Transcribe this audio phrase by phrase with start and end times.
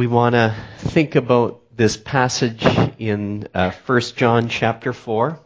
[0.00, 2.64] we want to think about this passage
[2.98, 5.38] in uh, 1 John chapter 4.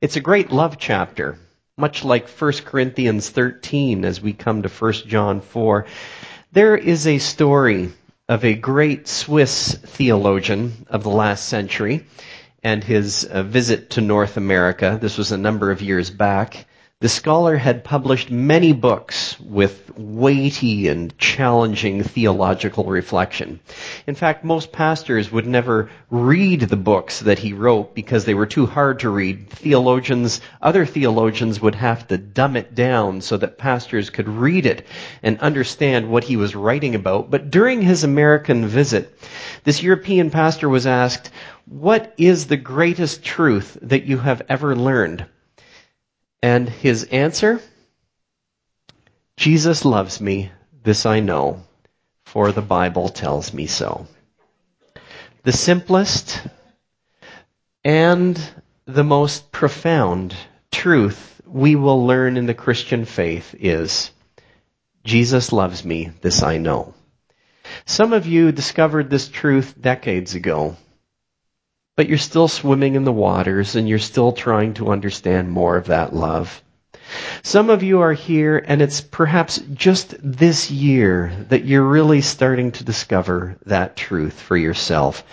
[0.00, 1.36] It's a great love chapter,
[1.76, 5.86] much like 1 Corinthians 13 as we come to 1 John 4.
[6.52, 7.90] There is a story
[8.28, 12.06] of a great Swiss theologian of the last century
[12.62, 14.96] and his uh, visit to North America.
[15.00, 16.67] This was a number of years back.
[17.00, 23.60] The scholar had published many books with weighty and challenging theological reflection.
[24.08, 28.46] In fact, most pastors would never read the books that he wrote because they were
[28.46, 29.48] too hard to read.
[29.48, 34.84] Theologians, other theologians would have to dumb it down so that pastors could read it
[35.22, 37.30] and understand what he was writing about.
[37.30, 39.16] But during his American visit,
[39.62, 41.30] this European pastor was asked,
[41.64, 45.26] what is the greatest truth that you have ever learned?
[46.42, 47.60] And his answer?
[49.36, 50.50] Jesus loves me,
[50.82, 51.62] this I know,
[52.24, 54.06] for the Bible tells me so.
[55.44, 56.42] The simplest
[57.84, 58.38] and
[58.86, 60.34] the most profound
[60.70, 64.10] truth we will learn in the Christian faith is
[65.04, 66.94] Jesus loves me, this I know.
[67.86, 70.76] Some of you discovered this truth decades ago
[71.98, 75.86] but you're still swimming in the waters and you're still trying to understand more of
[75.86, 76.62] that love.
[77.42, 82.70] Some of you are here and it's perhaps just this year that you're really starting
[82.70, 85.24] to discover that truth for yourself.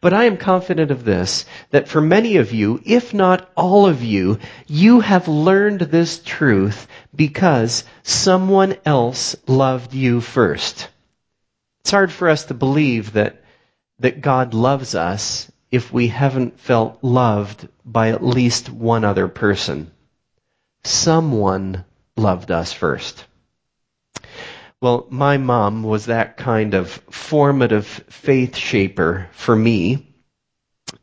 [0.00, 4.04] But I am confident of this, that for many of you, if not all of
[4.04, 10.88] you, you have learned this truth because someone else loved you first.
[11.80, 13.42] It's hard for us to believe that,
[13.98, 19.90] that God loves us if we haven't felt loved by at least one other person.
[20.84, 21.84] Someone
[22.16, 23.24] loved us first.
[24.82, 30.14] Well, my mom was that kind of formative faith shaper for me.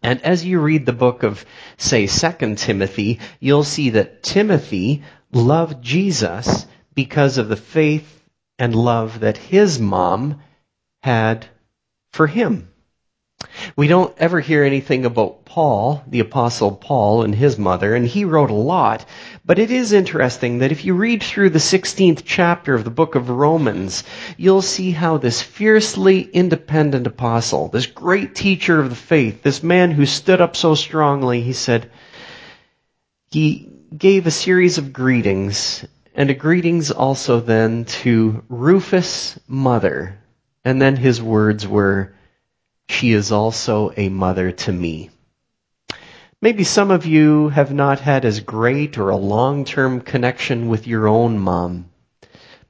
[0.04, 1.44] And as you read the book of,
[1.78, 8.22] say, 2 Timothy, you'll see that Timothy loved Jesus because of the faith
[8.60, 10.42] and love that his mom
[11.02, 11.48] had
[12.12, 12.70] for him.
[13.80, 18.26] We don't ever hear anything about Paul, the apostle Paul and his mother, and he
[18.26, 19.06] wrote a lot.
[19.46, 23.16] But it is interesting that if you read through the 16th chapter of the book
[23.16, 24.04] of Romans,
[24.36, 29.92] you'll see how this fiercely independent apostle, this great teacher of the faith, this man
[29.92, 31.90] who stood up so strongly, he said,
[33.32, 40.20] he gave a series of greetings, and a greetings also then to Rufus' mother.
[40.66, 42.14] And then his words were,
[42.90, 45.10] she is also a mother to me.
[46.42, 51.08] Maybe some of you have not had as great or a long-term connection with your
[51.08, 51.90] own mom,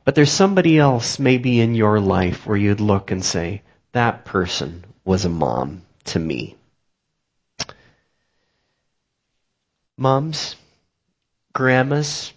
[0.03, 4.85] but there's somebody else maybe in your life where you'd look and say, that person
[5.05, 6.55] was a mom to me.
[9.97, 10.55] Moms,
[11.53, 12.33] grandmas,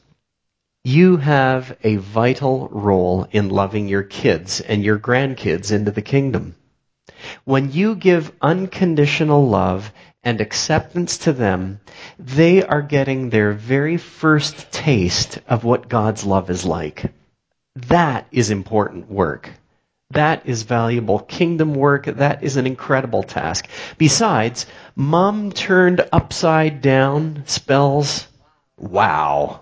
[0.84, 6.54] you have a vital role in loving your kids and your grandkids into the kingdom.
[7.44, 9.92] When you give unconditional love
[10.24, 11.80] and acceptance to them,
[12.18, 17.12] they are getting their very first taste of what God's love is like.
[17.88, 19.50] That is important work.
[20.10, 22.04] That is valuable kingdom work.
[22.04, 23.66] That is an incredible task.
[23.96, 28.28] Besides, mom turned upside down spells
[28.76, 29.60] wow.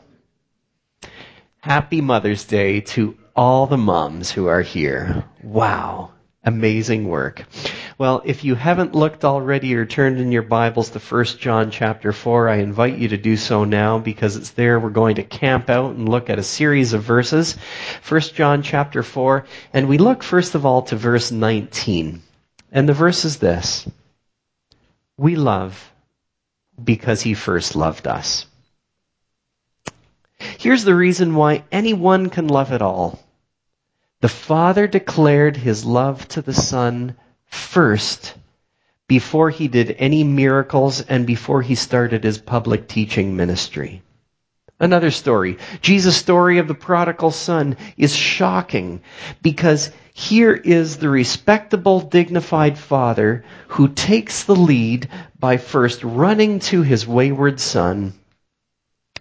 [1.61, 5.25] Happy Mother's Day to all the moms who are here.
[5.43, 6.11] Wow.
[6.43, 7.45] Amazing work.
[7.99, 12.15] Well, if you haven't looked already or turned in your Bibles to 1 John chapter
[12.15, 15.69] 4, I invite you to do so now because it's there we're going to camp
[15.69, 17.59] out and look at a series of verses.
[18.09, 22.23] 1 John chapter 4, and we look first of all to verse 19.
[22.73, 23.87] And the verse is this.
[25.19, 25.93] We love
[26.83, 28.47] because he first loved us.
[30.39, 33.19] Here's the reason why anyone can love at all.
[34.21, 37.17] The Father declared his love to the Son
[37.47, 38.35] first
[39.09, 44.03] before he did any miracles and before he started his public teaching ministry.
[44.79, 45.59] Another story.
[45.83, 49.01] Jesus' story of the prodigal son is shocking
[49.43, 55.09] because here is the respectable, dignified father who takes the lead
[55.39, 58.13] by first running to his wayward son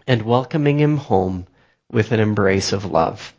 [0.06, 1.48] and welcoming him home
[1.92, 3.34] with an embrace of love.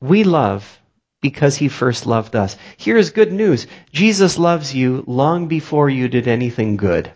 [0.00, 0.80] We love
[1.20, 2.56] because he first loved us.
[2.76, 3.66] Here's good news.
[3.92, 7.10] Jesus loves you long before you did anything good.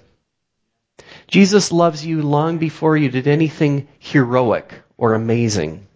[1.29, 5.87] Jesus loves you long before you did anything heroic or amazing.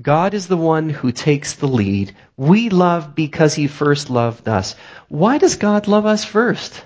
[0.00, 2.14] God is the one who takes the lead.
[2.36, 4.76] We love because he first loved us.
[5.08, 6.84] Why does God love us first?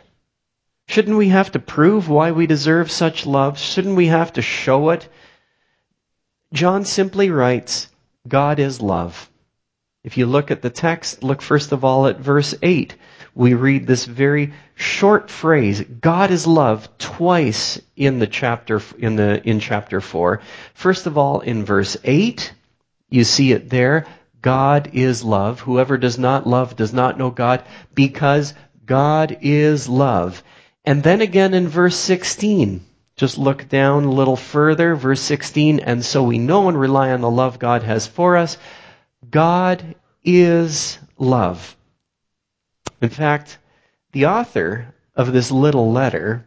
[0.87, 3.59] Shouldn't we have to prove why we deserve such love?
[3.59, 5.09] Shouldn't we have to show it?
[6.53, 7.89] John simply writes,
[8.27, 9.31] God is love.
[10.03, 12.95] If you look at the text, look first of all at verse 8.
[13.35, 19.43] We read this very short phrase, God is love, twice in the chapter, in the,
[19.49, 20.41] in chapter 4.
[20.75, 22.53] First of all, in verse 8,
[23.09, 24.07] you see it there.
[24.41, 25.61] God is love.
[25.61, 28.55] Whoever does not love does not know God because
[28.85, 30.43] God is love.
[30.85, 32.85] And then again in verse 16,
[33.17, 37.21] just look down a little further, verse 16, and so we know and rely on
[37.21, 38.59] the love God has for us.
[39.31, 39.95] God
[40.25, 41.77] is love.
[43.01, 43.59] In fact,
[44.13, 46.47] the author of this little letter,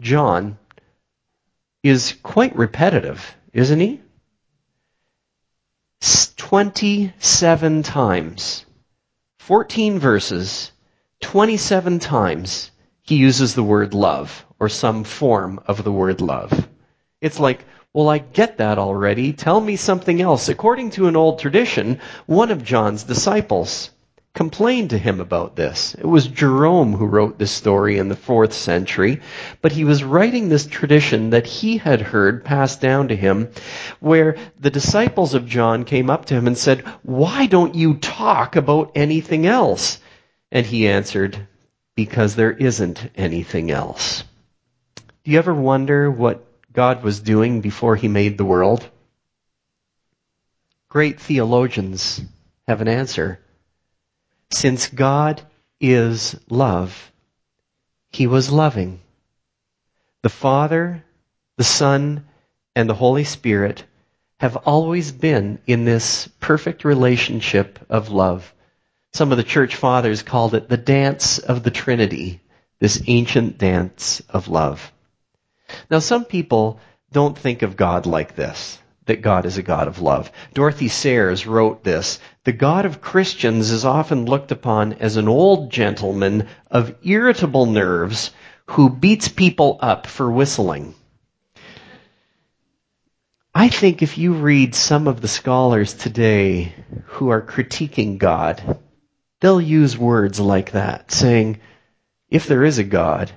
[0.00, 0.58] John,
[1.82, 4.00] is quite repetitive, isn't he?
[6.36, 8.66] 27 times,
[9.38, 10.72] 14 verses,
[11.20, 12.70] 27 times
[13.04, 16.68] he uses the word love or some form of the word love.
[17.20, 19.34] It's like, well, I get that already.
[19.34, 20.48] Tell me something else.
[20.48, 23.90] According to an old tradition, one of John's disciples
[24.32, 25.94] complained to him about this.
[25.94, 29.20] It was Jerome who wrote this story in the fourth century,
[29.60, 33.50] but he was writing this tradition that he had heard passed down to him,
[34.00, 38.56] where the disciples of John came up to him and said, Why don't you talk
[38.56, 40.00] about anything else?
[40.50, 41.46] And he answered,
[41.94, 44.24] because there isn't anything else.
[44.96, 48.88] Do you ever wonder what God was doing before he made the world?
[50.88, 52.20] Great theologians
[52.68, 53.40] have an answer.
[54.50, 55.42] Since God
[55.80, 57.12] is love,
[58.10, 59.00] he was loving.
[60.22, 61.04] The Father,
[61.56, 62.26] the Son,
[62.76, 63.84] and the Holy Spirit
[64.38, 68.52] have always been in this perfect relationship of love.
[69.14, 72.40] Some of the church fathers called it the dance of the Trinity,
[72.80, 74.92] this ancient dance of love.
[75.88, 76.80] Now, some people
[77.12, 78.76] don't think of God like this,
[79.06, 80.32] that God is a God of love.
[80.52, 85.70] Dorothy Sayers wrote this The God of Christians is often looked upon as an old
[85.70, 88.32] gentleman of irritable nerves
[88.66, 90.92] who beats people up for whistling.
[93.54, 96.74] I think if you read some of the scholars today
[97.04, 98.80] who are critiquing God,
[99.44, 101.60] they'll use words like that, saying,
[102.30, 103.30] if there is a God,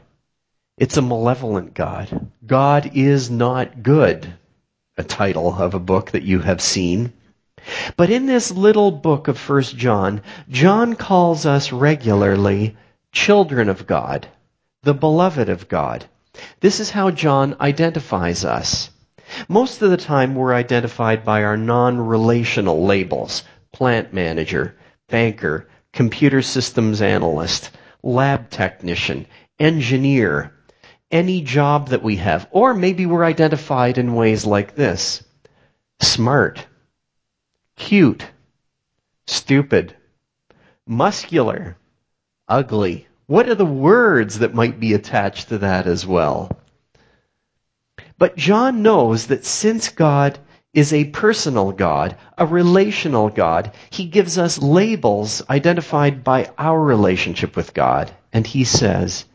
[0.77, 2.31] it's a malevolent God.
[2.45, 4.33] God is not good,
[4.95, 7.11] a title of a book that you have seen.
[7.97, 12.77] But in this little book of First John, John calls us regularly
[13.11, 14.29] children of God,
[14.83, 16.05] the beloved of God.
[16.61, 18.91] This is how John identifies us.
[19.49, 23.43] Most of the time we're identified by our non-relational labels.
[23.73, 24.77] Plant manager,
[25.09, 25.67] banker,
[25.97, 27.71] computer systems analyst,
[28.03, 29.25] lab technician,
[29.57, 30.53] engineer,
[31.09, 32.47] any job that we have.
[32.51, 35.23] Or maybe we're identified in ways like this
[35.99, 36.67] smart,
[37.77, 38.27] cute,
[39.25, 39.95] stupid,
[40.85, 41.75] muscular,
[42.47, 43.07] ugly.
[43.25, 46.51] What are the words that might be attached to that as well?
[48.19, 50.37] But John knows that since God
[50.77, 53.71] is a personal God, a relational God.
[53.89, 58.11] He gives us labels identified by our relationship with God.
[58.31, 59.25] And he says,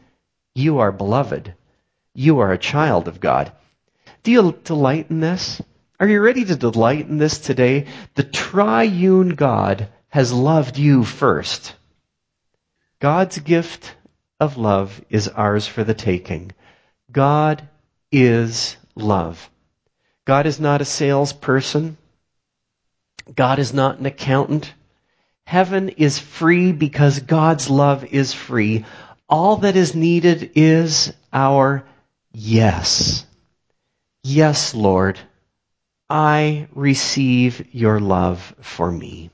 [0.55, 1.53] You are beloved.
[2.15, 3.51] You are a child of God.
[4.23, 5.61] Do you delight in this?
[5.99, 7.87] Are you ready to delight in this today?
[8.15, 11.75] The triune God has loved you first.
[13.01, 13.97] God's gift
[14.39, 16.53] of love is ours for the taking.
[17.11, 17.69] God
[18.13, 19.51] is love.
[20.25, 21.97] God is not a salesperson.
[23.35, 24.73] God is not an accountant.
[25.45, 28.85] Heaven is free because God's love is free.
[29.29, 31.85] All that is needed is our
[32.33, 33.27] yes.
[34.23, 35.19] Yes, Lord,
[36.09, 39.31] I receive your love for me.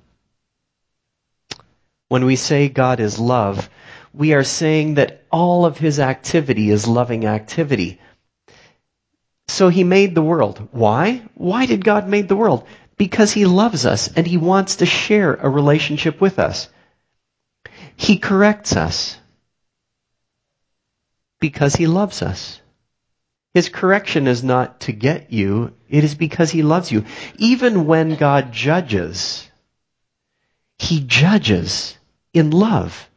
[2.09, 3.69] When we say God is love,
[4.15, 8.01] we are saying that all of his activity is loving activity.
[9.49, 10.69] So he made the world.
[10.71, 11.23] Why?
[11.35, 12.67] Why did God make the world?
[12.97, 16.69] Because he loves us and he wants to share a relationship with us.
[17.97, 19.19] He corrects us
[21.41, 22.61] because he loves us.
[23.55, 27.05] His correction is not to get you, it is because he loves you.
[27.39, 29.49] Even when God judges,
[30.79, 31.97] he judges
[32.33, 33.09] in love.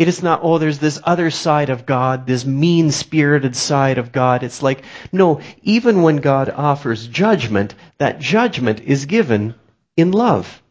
[0.00, 4.12] It is not, oh, there's this other side of God, this mean spirited side of
[4.12, 4.42] God.
[4.42, 9.54] It's like, no, even when God offers judgment, that judgment is given
[9.98, 10.62] in love.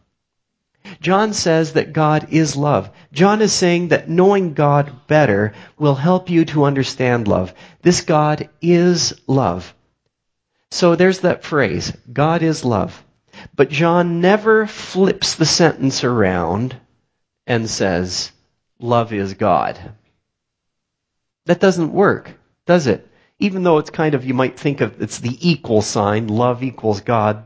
[1.00, 2.90] John says that God is love.
[3.14, 7.54] John is saying that knowing God better will help you to understand love.
[7.84, 9.76] This God is love.
[10.72, 13.04] So there's that phrase, God is love.
[13.56, 16.76] But John never flips the sentence around
[17.46, 18.32] and says,
[18.80, 19.78] love is God.
[21.46, 22.32] That doesn't work,
[22.66, 23.08] does it?
[23.40, 27.02] Even though it's kind of, you might think of, it's the equal sign, love equals
[27.02, 27.44] God,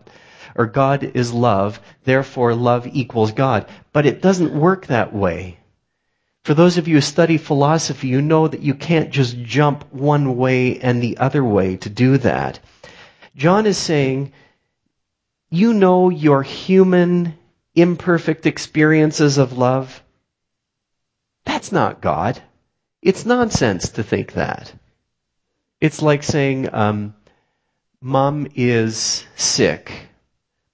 [0.55, 3.67] or God is love, therefore love equals God.
[3.91, 5.59] But it doesn't work that way.
[6.43, 10.35] For those of you who study philosophy, you know that you can't just jump one
[10.35, 12.59] way and the other way to do that.
[13.35, 14.33] John is saying,
[15.49, 17.35] you know your human,
[17.75, 20.02] imperfect experiences of love.
[21.45, 22.41] That's not God.
[23.01, 24.73] It's nonsense to think that.
[25.81, 27.15] It's like saying, um,
[28.01, 30.09] Mom is sick.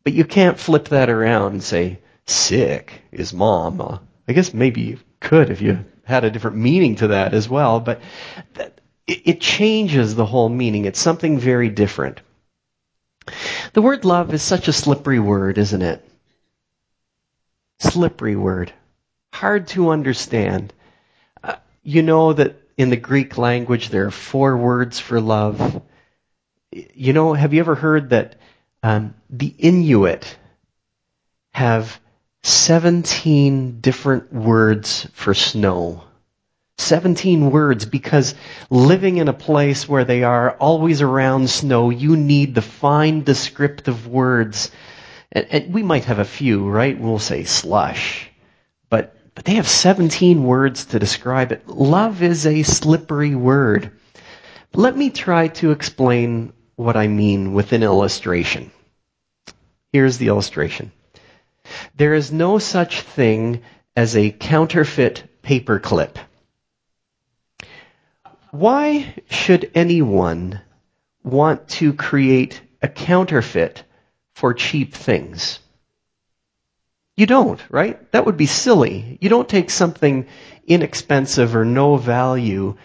[0.03, 3.99] But you can't flip that around and say, sick is mom.
[4.27, 7.79] I guess maybe you could if you had a different meaning to that as well,
[7.79, 8.01] but
[8.55, 10.85] that, it, it changes the whole meaning.
[10.85, 12.21] It's something very different.
[13.73, 16.03] The word love is such a slippery word, isn't it?
[17.79, 18.73] Slippery word.
[19.39, 20.73] Hard to understand.
[21.41, 25.81] Uh, you know that in the Greek language there are four words for love.
[26.73, 28.35] You know, have you ever heard that
[28.83, 30.37] um, the Inuit
[31.53, 32.01] have
[32.43, 36.03] 17 different words for snow.
[36.77, 38.35] 17 words because
[38.69, 44.05] living in a place where they are always around snow, you need the fine descriptive
[44.05, 44.69] words.
[45.31, 46.99] And, and we might have a few, right?
[46.99, 48.28] We'll say slush.
[49.39, 51.65] But, they have 17 words to describe it.
[51.65, 53.89] Love is a slippery word.
[54.73, 58.69] Let me try to explain what I mean with an illustration.
[59.93, 60.91] Here's the illustration.
[61.95, 63.61] There is no such thing
[63.95, 66.17] as a counterfeit paperclip.
[68.51, 70.59] Why should anyone
[71.23, 73.83] want to create a counterfeit
[74.35, 75.59] for cheap things?
[77.19, 78.09] You don't, right?
[78.13, 79.17] That would be silly.
[79.19, 80.27] You don't take something
[80.65, 82.77] inexpensive or no value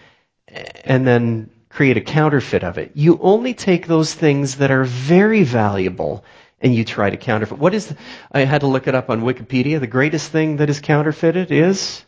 [0.83, 2.91] and then create a counterfeit of it.
[2.95, 6.25] You only take those things that are very valuable
[6.59, 7.59] and you try to counterfeit.
[7.59, 7.95] What is, the,
[8.29, 9.79] I had to look it up on Wikipedia.
[9.79, 12.03] The greatest thing that is counterfeited is?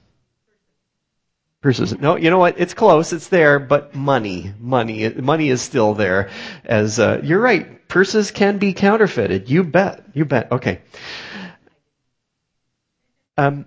[1.62, 1.98] Purses.
[1.98, 2.60] No, you know what?
[2.60, 3.14] It's close.
[3.14, 6.30] It's there, but money, money, money is still there.
[6.66, 9.50] As uh, you're right, purses can be counterfeited.
[9.50, 10.04] You bet.
[10.14, 10.52] You bet.
[10.52, 10.82] Okay.
[13.38, 13.66] Um,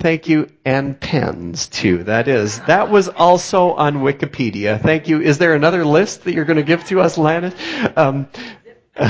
[0.00, 0.48] Thank you.
[0.64, 2.04] And pens, too.
[2.04, 2.58] That is.
[2.60, 4.80] That was also on Wikipedia.
[4.80, 5.20] Thank you.
[5.20, 7.52] Is there another list that you're going to give to us, Landon?
[7.96, 8.28] Um,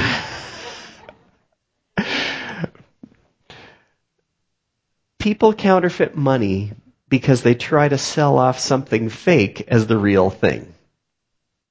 [5.20, 6.72] People counterfeit money
[7.08, 10.74] because they try to sell off something fake as the real thing.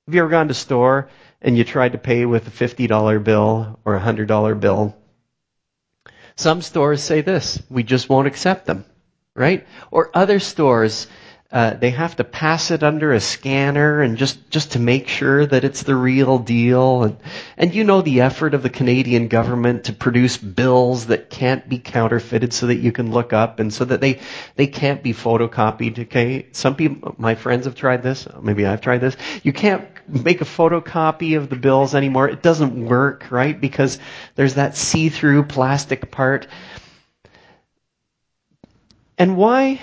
[0.08, 1.10] Have you ever gone to a store
[1.42, 4.96] and you tried to pay with a $50 bill or a $100 bill?
[6.40, 8.86] Some stores say this, we just won't accept them
[9.40, 9.66] right?
[9.90, 11.08] Or other stores,
[11.52, 15.46] uh, they have to pass it under a scanner and just, just to make sure
[15.46, 17.04] that it's the real deal.
[17.04, 17.18] And,
[17.58, 21.80] and you know the effort of the Canadian government to produce bills that can't be
[21.80, 24.20] counterfeited so that you can look up and so that they,
[24.58, 25.98] they can't be photocopied.
[25.98, 26.48] Okay.
[26.52, 28.28] Some people, my friends have tried this.
[28.42, 29.16] Maybe I've tried this.
[29.42, 32.30] You can't make a photocopy of the bills anymore.
[32.30, 33.60] It doesn't work, right?
[33.60, 34.00] Because
[34.36, 36.48] there's that see-through plastic part.
[39.18, 39.80] And why,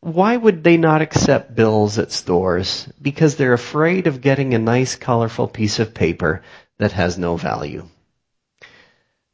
[0.00, 2.88] why would they not accept bills at stores?
[3.00, 6.42] Because they're afraid of getting a nice colorful piece of paper
[6.78, 7.86] that has no value.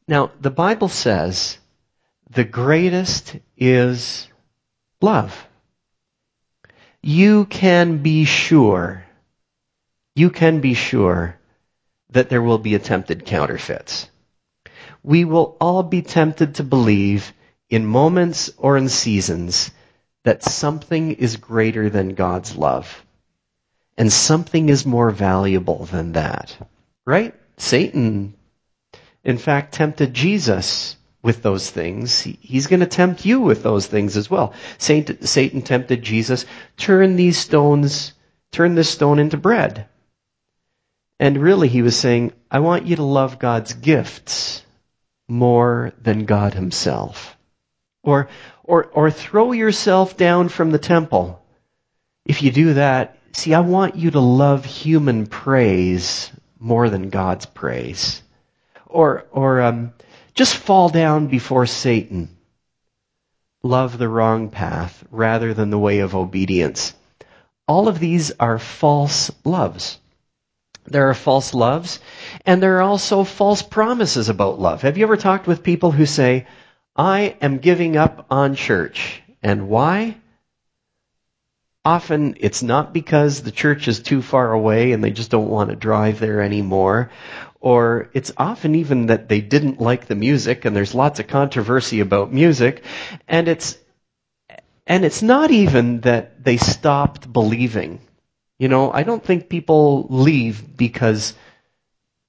[0.07, 1.59] Now, the Bible says
[2.31, 4.29] the greatest is
[5.01, 5.47] love.
[7.03, 9.05] You can be sure,
[10.19, 11.39] you can be sure
[12.11, 14.09] that there will be attempted counterfeits.
[15.03, 17.33] We will all be tempted to believe
[17.71, 19.71] in moments or in seasons
[20.25, 23.05] that something is greater than God's love.
[23.97, 26.57] And something is more valuable than that.
[27.05, 27.35] Right?
[27.57, 28.35] Satan,
[29.25, 32.21] in fact, tempted Jesus with those things.
[32.23, 34.55] He's going to tempt you with those things as well.
[34.79, 36.45] Satan tempted Jesus,
[36.77, 38.13] turn these stones,
[38.51, 39.87] turn this stone into bread.
[41.21, 44.63] And really he was saying, I want you to love God's gifts
[45.29, 47.37] more than God himself.
[48.03, 48.29] Or,
[48.65, 51.43] or, or throw yourself down from the temple.
[52.25, 57.47] If you do that, see, I want you to love human praise more than God's
[57.47, 58.23] praise.
[58.89, 59.93] or, or um,
[60.35, 62.37] just fall down before Satan.
[63.63, 66.95] Love the wrong path rather than the way of obedience.
[67.67, 69.99] All of these are false loves.
[70.91, 72.01] There are false loves,
[72.47, 74.83] and there are also false promises about love.
[74.83, 76.47] Have you ever talked with people who say,
[76.97, 79.23] I am giving up on church?
[79.43, 80.17] And why?
[81.85, 85.71] Often it's not because the church is too far away and they just don't want
[85.71, 87.11] to drive there anymore.
[87.61, 92.01] Or it's often even that they didn't like the music and there's lots of controversy
[92.01, 92.83] about music.
[93.27, 93.79] And it's,
[94.87, 98.01] and it's not even that they stopped believing.
[98.59, 101.35] You know, I don't think people leave because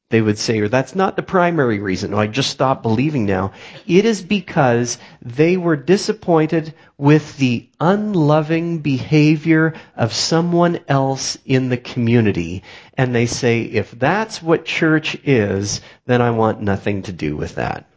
[0.09, 2.13] they would say, or that's not the primary reason.
[2.13, 3.53] Oh, I just stopped believing now.
[3.87, 11.77] It is because they were disappointed with the unloving behavior of someone else in the
[11.77, 12.63] community.
[12.97, 17.55] And they say, if that's what church is, then I want nothing to do with
[17.55, 17.87] that.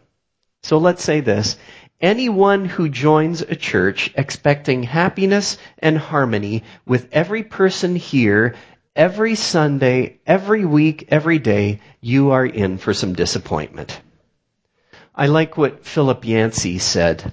[0.63, 1.57] So let's say this.
[2.03, 8.57] Anyone who joins a church expecting happiness and harmony with every person here,
[8.97, 14.01] every Sunday, every week, every day, you are in for some disappointment.
[15.15, 17.33] I like what Philip Yancey said.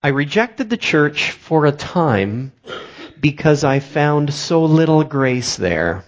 [0.00, 2.52] I rejected the church for a time
[3.20, 6.04] because I found so little grace there.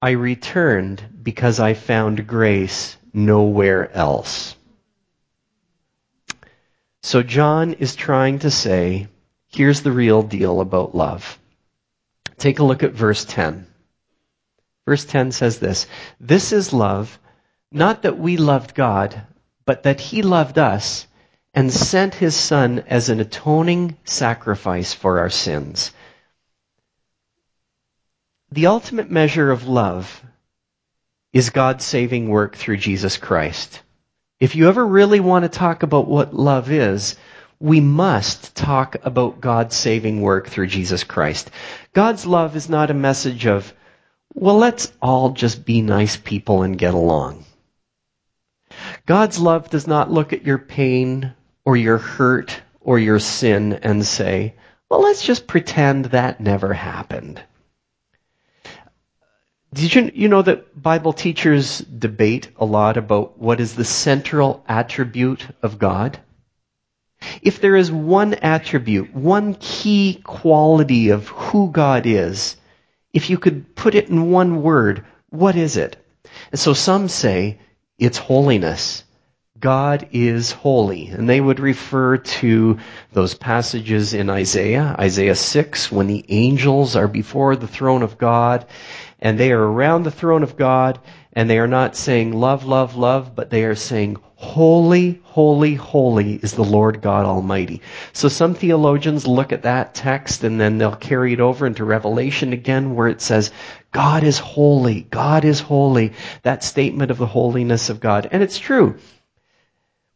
[0.00, 4.54] I returned because I found grace nowhere else.
[7.02, 9.08] So John is trying to say,
[9.48, 11.38] here's the real deal about love.
[12.38, 13.66] Take a look at verse 10.
[14.86, 15.86] Verse 10 says this,
[16.18, 17.18] This is love,
[17.70, 19.22] not that we loved God,
[19.64, 21.06] but that He loved us
[21.54, 25.92] and sent His Son as an atoning sacrifice for our sins.
[28.50, 30.22] The ultimate measure of love
[31.32, 33.82] is God's saving work through Jesus Christ.
[34.40, 37.16] If you ever really want to talk about what love is,
[37.58, 41.50] we must talk about God's saving work through Jesus Christ.
[41.92, 43.72] God's love is not a message of,
[44.34, 47.44] well, let's all just be nice people and get along.
[49.06, 51.32] God's love does not look at your pain
[51.64, 54.54] or your hurt or your sin and say,
[54.88, 57.42] well, let's just pretend that never happened.
[59.72, 64.64] Did you, you know that Bible teachers debate a lot about what is the central
[64.66, 66.18] attribute of God?
[67.42, 72.56] If there is one attribute, one key quality of who God is,
[73.12, 75.96] if you could put it in one word, what is it?
[76.50, 77.58] And so some say
[77.98, 79.04] it's holiness.
[79.60, 81.08] God is holy.
[81.08, 82.78] And they would refer to
[83.12, 88.66] those passages in Isaiah, Isaiah 6, when the angels are before the throne of God
[89.18, 90.98] and they are around the throne of God,
[91.32, 96.34] and they are not saying love, love, love, but they are saying holy, holy, holy
[96.34, 97.82] is the Lord God Almighty.
[98.12, 102.52] So some theologians look at that text and then they'll carry it over into Revelation
[102.52, 103.50] again where it says,
[103.92, 106.12] God is holy, God is holy.
[106.42, 108.28] That statement of the holiness of God.
[108.30, 108.96] And it's true.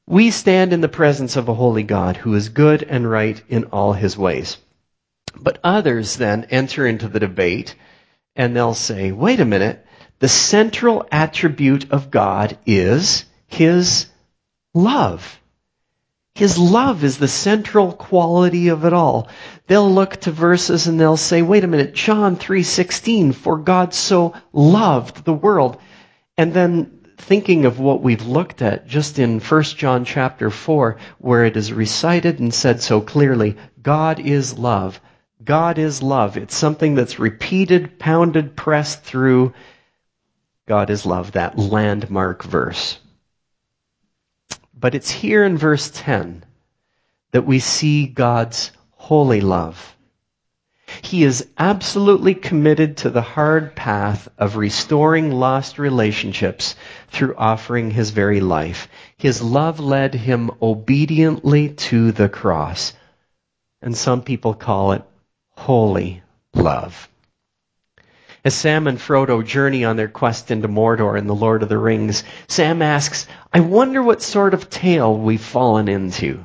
[0.07, 3.65] We stand in the presence of a holy God who is good and right in
[3.65, 4.57] all his ways.
[5.37, 7.75] But others then enter into the debate
[8.37, 9.85] and they'll say, wait a minute,
[10.19, 14.07] the central attribute of God is His
[14.75, 15.41] love.
[16.35, 19.29] His love is the central quality of it all.
[19.67, 24.33] They'll look to verses and they'll say, wait a minute, John 3.16, for God so
[24.53, 25.79] loved the world.
[26.39, 31.45] And then thinking of what we've looked at just in 1 John chapter 4, where
[31.45, 35.01] it is recited and said so clearly, God is love.
[35.45, 36.37] God is love.
[36.37, 39.55] It's something that's repeated, pounded, pressed through.
[40.67, 42.99] God is love, that landmark verse.
[44.79, 46.45] But it's here in verse 10
[47.33, 49.97] that we see God's holy love.
[51.01, 56.75] He is absolutely committed to the hard path of restoring lost relationships
[57.09, 58.89] through offering his very life.
[59.17, 62.93] His love led him obediently to the cross.
[63.81, 65.03] And some people call it
[65.63, 66.21] holy
[66.55, 67.09] love.
[68.45, 71.79] As Sam and Frodo journey on their quest into Mordor in The Lord of the
[71.79, 76.45] Rings, Sam asks, I wonder what sort of tale we've fallen into.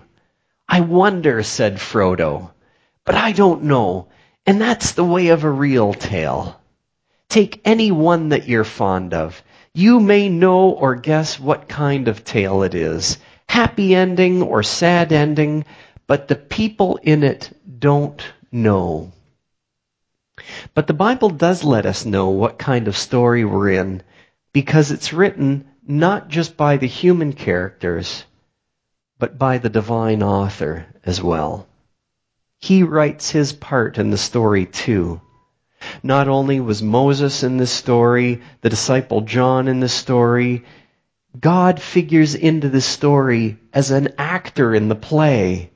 [0.69, 2.51] I wonder, said Frodo,
[3.05, 4.09] but I don't know,
[4.45, 6.61] and that's the way of a real tale.
[7.27, 9.41] Take any one that you're fond of.
[9.73, 13.17] You may know or guess what kind of tale it is.
[13.49, 15.65] Happy ending or sad ending,
[16.05, 17.49] but the people in it
[17.79, 19.11] don't know.
[20.73, 24.03] But the Bible does let us know what kind of story we're in
[24.53, 28.25] because it's written not just by the human characters,
[29.19, 31.67] but by the divine author as well.
[32.59, 35.21] He writes his part in the story too.
[36.01, 40.65] Not only was Moses in this story, the disciple John in this story,
[41.39, 45.71] God figures into the story as an actor in the play.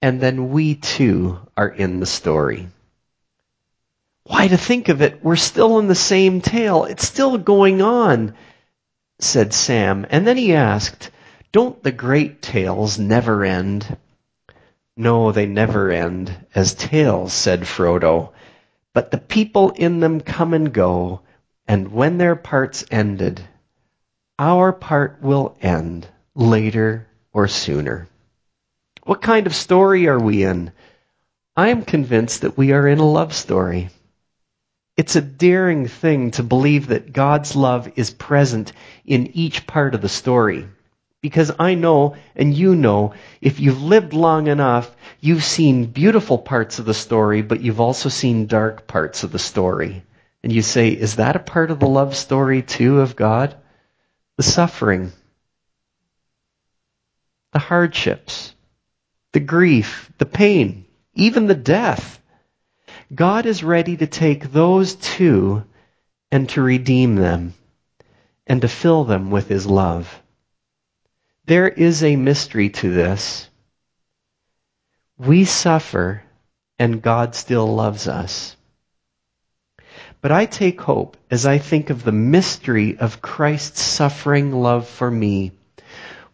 [0.00, 2.68] And then we too are in the story.
[4.24, 5.24] Why to think of it?
[5.24, 6.84] We're still in the same tale.
[6.84, 8.34] It's still going on,
[9.18, 10.06] said Sam.
[10.10, 11.10] And then he asked,
[11.50, 13.96] Don't the great tales never end?
[14.96, 18.32] No, they never end, as tales, said Frodo.
[18.92, 21.20] But the people in them come and go,
[21.66, 23.40] and when their part's ended,
[24.38, 28.08] our part will end later or sooner.
[29.08, 30.70] What kind of story are we in?
[31.56, 33.88] I am convinced that we are in a love story.
[34.98, 38.74] It's a daring thing to believe that God's love is present
[39.06, 40.68] in each part of the story.
[41.22, 46.78] Because I know, and you know, if you've lived long enough, you've seen beautiful parts
[46.78, 50.02] of the story, but you've also seen dark parts of the story.
[50.42, 53.56] And you say, is that a part of the love story too of God?
[54.36, 55.10] the suffering,
[57.52, 58.47] the hardships,
[59.38, 62.20] the grief, the pain, even the death.
[63.14, 65.62] God is ready to take those too
[66.32, 67.54] and to redeem them
[68.48, 70.20] and to fill them with His love.
[71.46, 73.48] There is a mystery to this.
[75.16, 76.24] We suffer
[76.76, 78.56] and God still loves us.
[80.20, 85.08] But I take hope as I think of the mystery of Christ's suffering love for
[85.08, 85.52] me.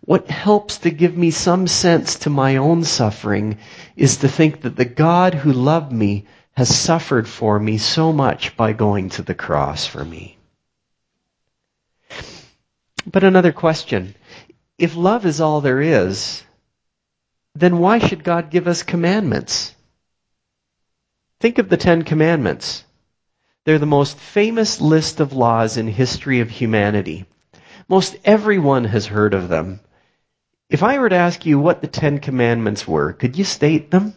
[0.07, 3.57] What helps to give me some sense to my own suffering
[3.97, 8.55] is to think that the God who loved me has suffered for me so much
[8.55, 10.37] by going to the cross for me.
[13.07, 14.15] But another question.
[14.77, 16.43] If love is all there is,
[17.55, 19.75] then why should God give us commandments?
[21.41, 22.85] Think of the Ten Commandments.
[23.65, 27.25] They're the most famous list of laws in history of humanity.
[27.89, 29.81] Most everyone has heard of them.
[30.71, 34.15] If I were to ask you what the Ten Commandments were, could you state them?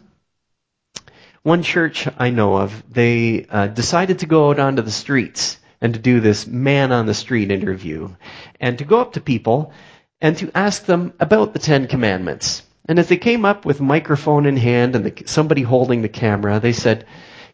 [1.42, 5.94] One church I know of, they uh, decided to go out onto the streets and
[5.94, 8.14] to do this man on the street interview
[8.60, 9.72] and to go up to people
[10.20, 12.62] and to ask them about the Ten Commandments.
[12.86, 16.58] And as they came up with microphone in hand and the, somebody holding the camera,
[16.58, 17.06] they said,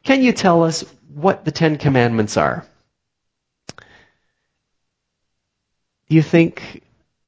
[0.05, 2.65] can you tell us what the Ten Commandments are?
[6.09, 6.83] Do you think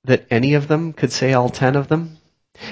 [0.07, 2.19] that any of them could say all ten of them?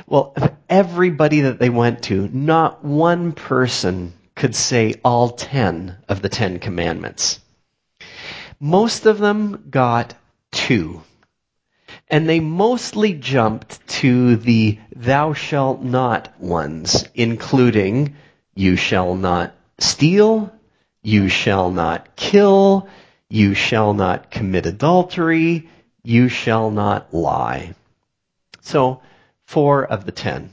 [0.06, 0.34] Well,
[0.68, 6.58] everybody that they went to, not one person could say all ten of the Ten
[6.58, 7.40] Commandments.
[8.58, 10.14] Most of them got
[10.50, 11.02] two.
[12.08, 18.16] And they mostly jumped to the thou shalt not ones, including
[18.54, 20.52] you shall not steal,
[21.02, 22.88] you shall not kill,
[23.28, 25.68] you shall not commit adultery,
[26.04, 27.74] you shall not lie.
[28.60, 29.02] So,
[29.46, 30.50] four of the ten.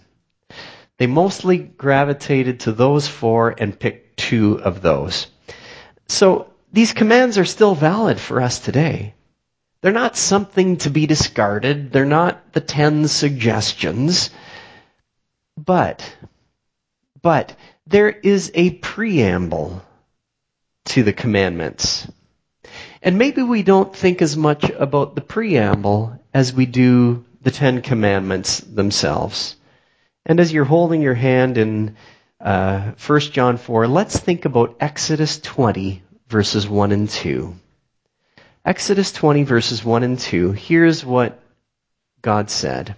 [0.98, 5.28] They mostly gravitated to those four and picked two of those.
[6.08, 9.14] So, these commands are still valid for us today.
[9.82, 11.92] They're not something to be discarded.
[11.92, 14.30] They're not the ten suggestions.
[15.58, 16.16] But,
[17.22, 17.56] but,
[17.88, 19.84] there is a preamble
[20.86, 22.08] to the commandments.
[23.02, 27.82] And maybe we don't think as much about the preamble as we do the Ten
[27.82, 29.56] Commandments themselves.
[30.26, 31.96] And as you're holding your hand in
[32.40, 37.56] uh, 1 John 4, let's think about Exodus 20, verses 1 and 2.
[38.64, 40.52] Exodus 20, verses 1 and 2.
[40.52, 41.40] Here's what
[42.22, 42.96] God said.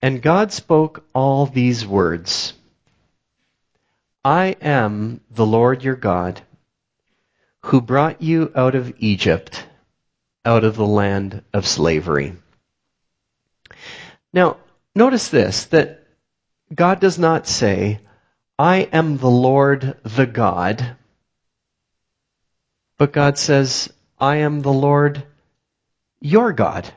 [0.00, 2.52] And God spoke all these words.
[4.24, 6.40] I am the Lord your God,
[7.62, 9.66] who brought you out of Egypt,
[10.44, 12.34] out of the land of slavery.
[14.32, 14.56] Now,
[14.94, 16.06] notice this, that
[16.74, 18.00] God does not say,
[18.58, 20.96] I am the Lord the God,
[22.98, 25.22] but God says, I am the Lord
[26.20, 26.92] your God.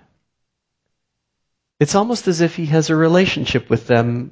[1.80, 4.32] It's almost as if he has a relationship with them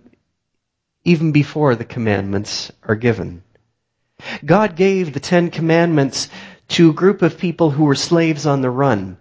[1.03, 3.43] even before the commandments are given.
[4.43, 6.29] God gave the Ten Commandments
[6.69, 9.17] to a group of people who were slaves on the run.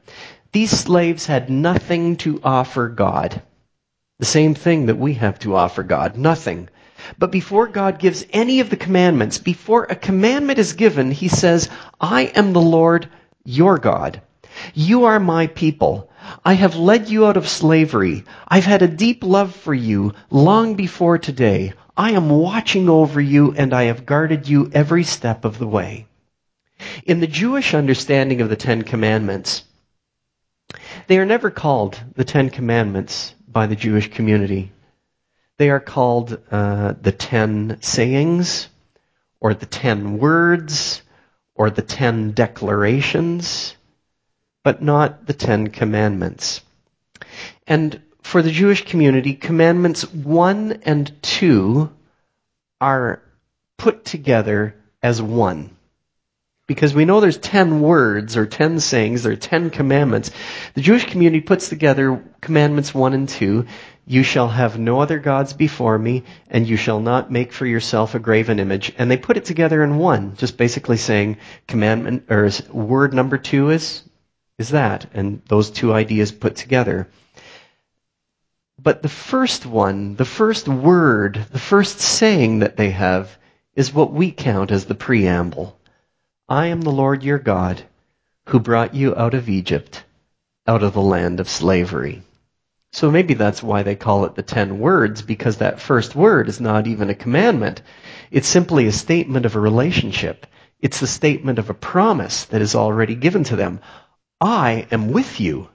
[0.53, 3.43] These slaves had nothing to offer God.
[4.19, 6.17] The same thing that we have to offer God.
[6.17, 6.69] Nothing.
[7.19, 11.69] But before God gives any of the commandments, before a commandment is given, He says,
[12.01, 13.09] I am the Lord
[13.45, 14.21] your God.
[14.75, 16.11] You are my people.
[16.45, 18.25] I have led you out of slavery.
[18.47, 21.73] I've had a deep love for you long before today.
[22.01, 26.07] I am watching over you and I have guarded you every step of the way.
[27.05, 29.65] In the Jewish understanding of the Ten Commandments,
[31.09, 34.73] they are never called the Ten Commandments by the Jewish community.
[35.59, 38.69] They are called uh, the Ten Sayings,
[39.39, 41.03] or the Ten Words,
[41.55, 43.77] or the Ten Declarations,
[44.65, 46.63] but not the Ten Commandments.
[47.67, 51.91] And for the Jewish community, Commandments 1 and 2
[52.81, 53.21] are
[53.77, 55.77] put together as one
[56.69, 60.31] because we know there's 10 words or 10 sayings, there are 10 commandments.
[60.75, 63.67] The Jewish community puts together commandments 1 and 2.
[64.07, 68.15] You shall have no other gods before me, and you shall not make for yourself
[68.15, 68.93] a graven image.
[68.97, 73.71] And they put it together in one, just basically saying commandment, or word number two
[73.71, 74.05] is,
[74.57, 77.09] is that, and those two ideas put together.
[78.83, 83.37] But the first one, the first word, the first saying that they have
[83.75, 85.79] is what we count as the preamble.
[86.49, 87.83] I am the Lord your God
[88.47, 90.03] who brought you out of Egypt,
[90.67, 92.23] out of the land of slavery.
[92.93, 96.59] So maybe that's why they call it the ten words, because that first word is
[96.59, 97.83] not even a commandment.
[98.31, 100.47] It's simply a statement of a relationship.
[100.81, 103.81] It's the statement of a promise that is already given to them.
[104.41, 105.69] I am with you.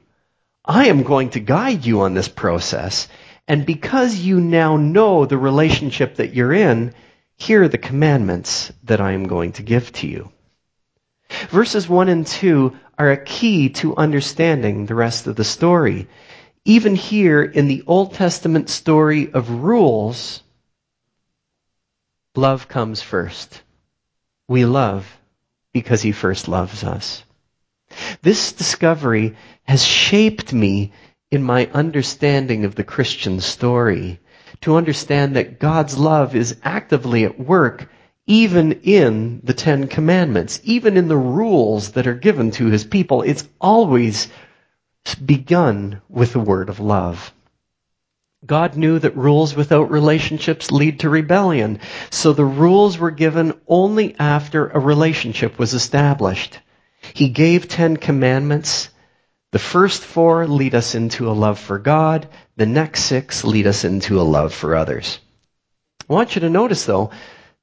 [0.67, 3.08] I am going to guide you on this process.
[3.47, 6.93] And because you now know the relationship that you're in,
[7.38, 10.32] here are the commandments that I am going to give to you.
[11.49, 16.08] Verses 1 and 2 are a key to understanding the rest of the story.
[16.63, 20.41] Even here in the Old Testament story of rules,
[22.36, 23.62] love comes first.
[24.47, 25.19] We love
[25.73, 27.23] because he first loves us.
[28.21, 30.91] This discovery has shaped me
[31.31, 34.19] in my understanding of the Christian story
[34.62, 37.89] to understand that God's love is actively at work
[38.27, 43.21] even in the Ten Commandments, even in the rules that are given to his people,
[43.21, 44.27] it's always
[45.23, 47.31] begun with the word of love.
[48.43, 51.79] God knew that rules without relationships lead to rebellion.
[52.10, 56.60] So the rules were given only after a relationship was established.
[57.15, 58.89] He gave Ten Commandments.
[59.54, 62.28] The first four lead us into a love for God.
[62.58, 65.19] The next six lead us into a love for others.
[66.10, 67.12] I want you to notice though,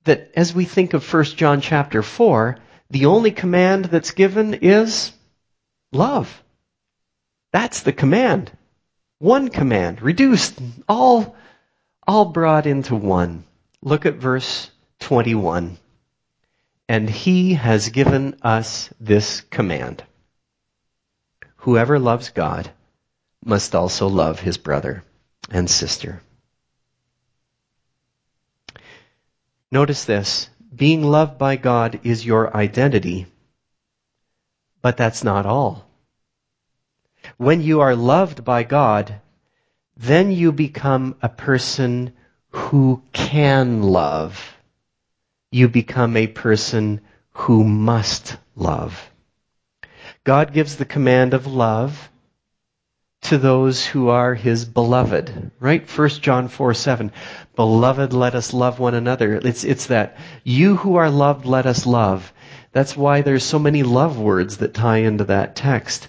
[0.05, 2.57] that as we think of 1 John chapter 4,
[2.89, 5.13] the only command that's given is
[5.93, 6.43] love.
[7.53, 8.51] That's the command.
[9.19, 11.37] One command, reduced, all,
[12.07, 13.45] all brought into one.
[13.83, 15.77] Look at verse 21.
[16.89, 20.05] And he has given us this command.
[21.57, 22.71] Whoever loves God
[23.45, 25.05] must also love his brother
[25.51, 26.23] and sister.
[29.71, 30.49] Notice this.
[30.75, 33.27] Being loved by God is your identity.
[34.81, 35.89] But that's not all.
[37.37, 39.21] When you are loved by God,
[39.97, 42.13] then you become a person
[42.51, 44.57] who can love.
[45.53, 49.11] You become a person who must love.
[50.25, 52.09] God gives the command of love
[53.23, 55.53] to those who are his beloved.
[55.61, 55.89] Right?
[55.89, 57.13] 1 John 4 7.
[57.55, 59.37] Beloved, let us love one another.
[59.37, 60.17] It's, it's that.
[60.43, 62.33] You who are loved, let us love.
[62.73, 66.09] That's why there's so many love words that tie into that text.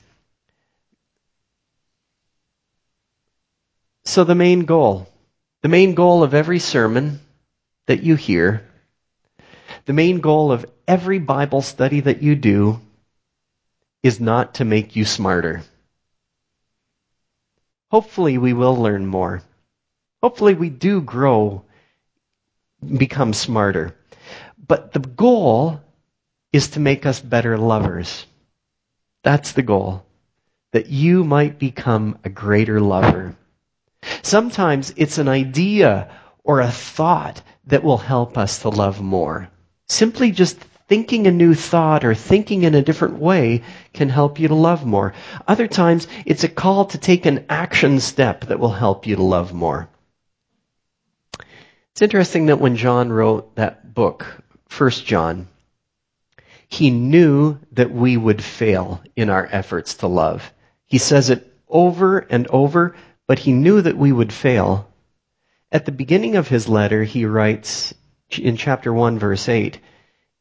[4.06, 5.10] So the main goal,
[5.62, 7.20] the main goal of every sermon
[7.88, 8.66] that you hear,
[9.86, 12.80] the main goal of every Bible study that you do
[14.02, 15.64] is not to make you smarter.
[17.92, 19.44] Hopefully, we will learn more.
[20.22, 21.64] Hopefully, we do grow,
[22.98, 23.96] become smarter.
[24.58, 25.82] But the goal
[26.52, 28.26] is to make us better lovers.
[29.24, 30.06] That's the goal.
[30.72, 33.36] That you might become a greater lover.
[34.22, 36.10] Sometimes it's an idea
[36.44, 39.50] or a thought that will help us to love more.
[39.88, 44.48] Simply just thinking a new thought or thinking in a different way can help you
[44.48, 45.14] to love more.
[45.48, 49.24] Other times, it's a call to take an action step that will help you to
[49.24, 49.90] love more.
[51.92, 54.26] It's interesting that when John wrote that book,
[54.68, 55.48] First John,
[56.68, 60.52] he knew that we would fail in our efforts to love.
[60.88, 62.96] He says it over and over,
[63.28, 64.90] but he knew that we would fail.
[65.72, 67.94] At the beginning of his letter, he writes
[68.30, 69.80] in chapter 1 verse 8,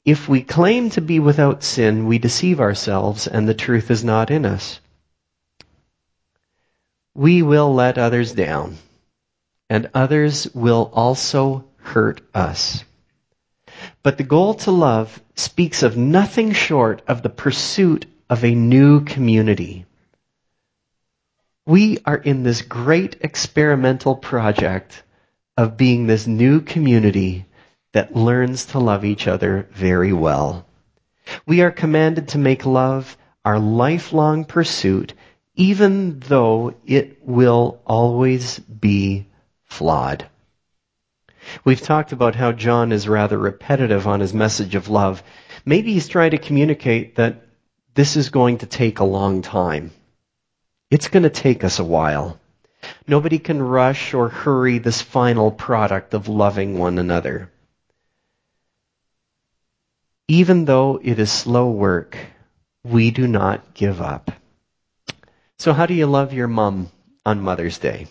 [0.05, 4.31] If we claim to be without sin, we deceive ourselves and the truth is not
[4.31, 4.81] in us.
[7.15, 8.79] We will let others down
[9.69, 12.85] and others will also hurt us.
[14.03, 19.01] But the goal to love speaks of nothing short of the pursuit of a new
[19.05, 19.87] community.
[21.65, 25.03] We are in this great experimental project
[25.57, 27.47] of being this new community
[27.93, 30.67] that learns to love each other very well.
[31.47, 35.15] We are commanded to make love our lifelong pursuit,
[35.55, 39.27] even though it will always be
[39.65, 40.27] flawed.
[41.65, 45.23] We've talked about how John is rather repetitive on his message of love.
[45.65, 47.43] Maybe he's trying to communicate that
[47.95, 49.91] this is going to take a long time.
[50.91, 52.39] It's going to take us a while.
[53.07, 57.51] Nobody can rush or hurry this final product of loving one another.
[60.29, 62.17] Even though it is slow work,
[62.85, 64.31] we do not give up.
[65.59, 66.91] So how do you love your mom
[67.25, 68.07] on Mother's Day?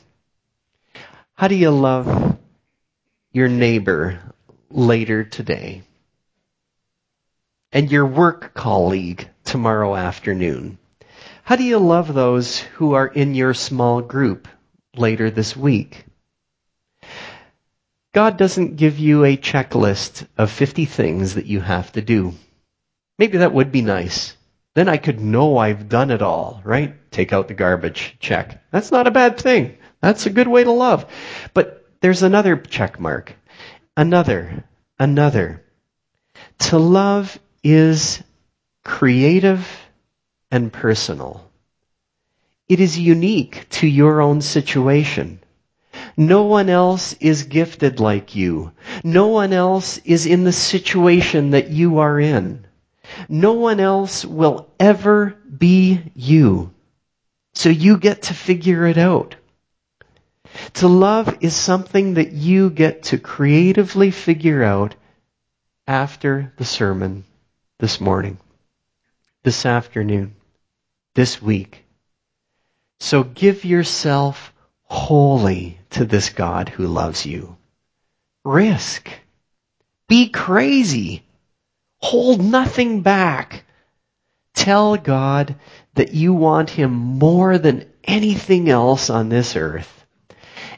[1.34, 2.38] How do you love
[3.32, 4.20] your neighbor
[4.70, 5.84] later today?
[7.72, 10.78] And your work colleague tomorrow afternoon?
[11.44, 14.48] How do you love those who are in your small group
[14.96, 16.06] later this week?
[18.14, 22.34] God doesn't give you a checklist of 50 things that you have to do.
[23.18, 24.36] Maybe that would be nice.
[24.74, 26.96] Then I could know I've done it all, right?
[27.12, 28.64] Take out the garbage, check.
[28.72, 29.78] That's not a bad thing.
[30.02, 31.06] That's a good way to love.
[31.54, 33.36] But there's another check mark.
[33.96, 34.64] Another.
[34.98, 35.64] Another.
[36.60, 38.24] To love is
[38.84, 39.68] creative
[40.50, 41.50] and personal.
[42.68, 45.41] It is unique to your own situation.
[46.18, 48.72] No one else is gifted like you.
[49.04, 52.66] No one else is in the situation that you are in.
[53.28, 56.72] No one else will ever be you.
[57.54, 59.36] So you get to figure it out.
[60.76, 64.96] To love is something that you get to creatively figure out
[65.88, 67.24] after the sermon
[67.80, 68.38] this morning,
[69.44, 70.36] this afternoon,
[71.16, 71.86] this week.
[73.00, 74.51] So give yourself
[74.92, 77.56] wholly to this God who loves you.
[78.44, 79.10] Risk.
[80.10, 81.24] Be crazy.
[82.00, 83.64] Hold nothing back.
[84.54, 85.56] Tell God
[85.94, 90.06] that you want Him more than anything else on this earth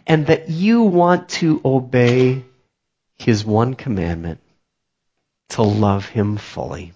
[0.06, 2.46] and that you want to obey
[3.16, 4.42] His one commandment
[5.50, 6.94] to love Him fully.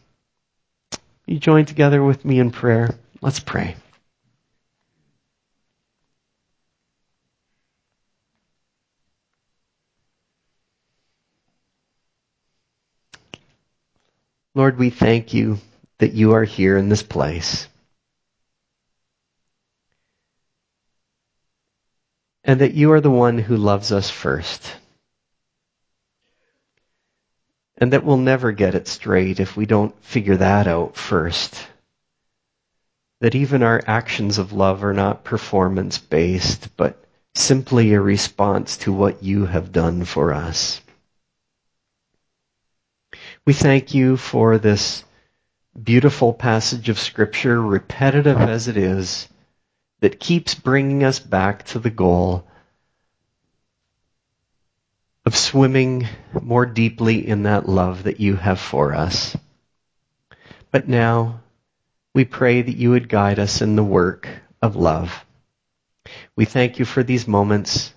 [1.26, 2.96] You join together with me in prayer.
[3.22, 3.76] Let's pray.
[14.58, 15.60] Lord, we thank you
[16.00, 17.68] that you are here in this place.
[22.44, 24.76] And that you are the one who loves us first.
[27.78, 31.68] And that we'll never get it straight if we don't figure that out first.
[33.22, 36.98] That even our actions of love are not performance based, but
[37.36, 40.82] simply a response to what you have done for us.
[43.48, 45.06] We thank you for this
[45.82, 49.30] beautiful passage of Scripture, repetitive as it is,
[50.02, 52.46] that keeps bringing us back to the goal
[55.26, 56.10] of swimming
[56.42, 59.38] more deeply in that love that you have for us.
[60.70, 61.40] But now,
[62.14, 64.28] we pray that you would guide us in the work
[64.62, 65.24] of love.
[66.36, 67.94] We thank you for these moments.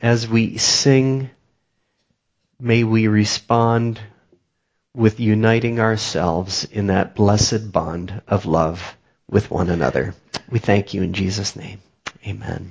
[0.00, 1.28] As we sing,
[2.58, 4.00] may we respond
[4.94, 8.96] with uniting ourselves in that blessed bond of love
[9.28, 10.14] with one another.
[10.50, 11.80] We thank you in Jesus' name.
[12.26, 12.68] Amen.